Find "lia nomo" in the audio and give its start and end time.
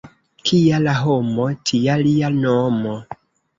2.01-2.99